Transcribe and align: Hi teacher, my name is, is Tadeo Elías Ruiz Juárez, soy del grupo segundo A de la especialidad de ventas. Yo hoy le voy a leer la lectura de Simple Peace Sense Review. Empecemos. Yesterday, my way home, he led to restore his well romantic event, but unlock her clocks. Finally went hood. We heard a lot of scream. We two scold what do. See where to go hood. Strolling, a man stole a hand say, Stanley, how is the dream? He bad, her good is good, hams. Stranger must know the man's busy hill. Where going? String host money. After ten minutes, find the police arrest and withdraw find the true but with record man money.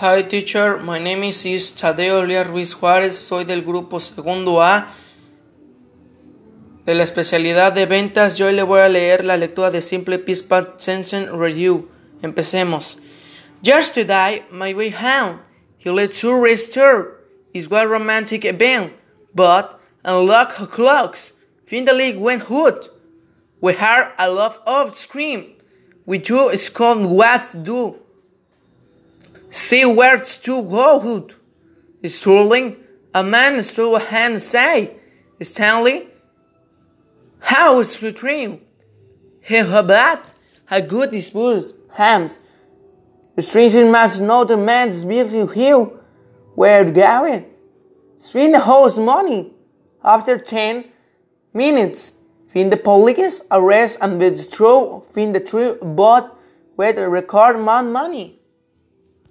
Hi 0.00 0.22
teacher, 0.22 0.78
my 0.78 0.98
name 0.98 1.24
is, 1.24 1.44
is 1.44 1.74
Tadeo 1.74 2.22
Elías 2.22 2.46
Ruiz 2.46 2.72
Juárez, 2.72 3.12
soy 3.12 3.44
del 3.44 3.60
grupo 3.60 4.00
segundo 4.00 4.62
A 4.62 4.86
de 6.86 6.94
la 6.94 7.02
especialidad 7.02 7.74
de 7.74 7.84
ventas. 7.84 8.38
Yo 8.38 8.46
hoy 8.46 8.54
le 8.54 8.62
voy 8.62 8.80
a 8.80 8.88
leer 8.88 9.26
la 9.26 9.36
lectura 9.36 9.70
de 9.70 9.82
Simple 9.82 10.18
Peace 10.18 10.42
Sense 10.78 11.28
Review. 11.30 11.90
Empecemos. 12.22 12.96
Yesterday, 13.60 14.42
my 14.50 14.72
way 14.72 14.88
home, 14.88 15.40
he 15.76 15.90
led 15.90 16.12
to 16.12 16.32
restore 16.32 17.20
his 17.52 17.68
well 17.68 17.84
romantic 17.84 18.46
event, 18.46 18.94
but 19.34 19.78
unlock 20.02 20.52
her 20.52 20.66
clocks. 20.66 21.34
Finally 21.66 22.16
went 22.16 22.44
hood. 22.44 22.88
We 23.60 23.74
heard 23.74 24.14
a 24.18 24.30
lot 24.30 24.62
of 24.66 24.96
scream. 24.96 25.58
We 26.06 26.20
two 26.20 26.56
scold 26.56 27.04
what 27.04 27.54
do. 27.62 27.96
See 29.50 29.84
where 29.84 30.18
to 30.18 30.62
go 30.62 31.00
hood. 31.00 31.34
Strolling, 32.04 32.76
a 33.12 33.22
man 33.22 33.62
stole 33.62 33.96
a 33.96 34.00
hand 34.00 34.40
say, 34.40 34.96
Stanley, 35.42 36.08
how 37.40 37.80
is 37.80 37.98
the 37.98 38.12
dream? 38.12 38.60
He 39.42 39.60
bad, 39.62 40.20
her 40.66 40.80
good 40.80 41.12
is 41.14 41.30
good, 41.30 41.74
hams. 41.92 42.38
Stranger 43.38 43.90
must 43.90 44.20
know 44.20 44.44
the 44.44 44.56
man's 44.56 45.04
busy 45.04 45.46
hill. 45.46 45.98
Where 46.54 46.84
going? 46.84 47.46
String 48.18 48.54
host 48.54 48.98
money. 48.98 49.52
After 50.04 50.38
ten 50.38 50.84
minutes, 51.54 52.12
find 52.48 52.70
the 52.70 52.76
police 52.76 53.40
arrest 53.50 53.98
and 54.00 54.18
withdraw 54.18 55.00
find 55.00 55.34
the 55.34 55.40
true 55.40 55.78
but 55.82 56.36
with 56.76 56.98
record 56.98 57.58
man 57.64 57.92
money. 57.92 58.39